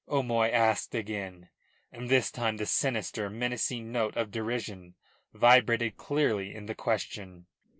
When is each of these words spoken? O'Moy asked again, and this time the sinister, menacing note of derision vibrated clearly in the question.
O'Moy 0.07 0.49
asked 0.49 0.95
again, 0.95 1.49
and 1.91 2.09
this 2.09 2.31
time 2.31 2.57
the 2.57 2.65
sinister, 2.65 3.29
menacing 3.29 3.91
note 3.91 4.17
of 4.17 4.31
derision 4.31 4.95
vibrated 5.31 5.95
clearly 5.95 6.55
in 6.55 6.65
the 6.65 6.73
question. 6.73 7.45